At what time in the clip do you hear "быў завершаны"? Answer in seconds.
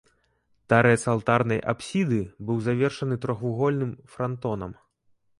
2.47-3.19